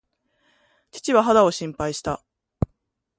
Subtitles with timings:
[0.89, 2.23] 父は肌を心配した。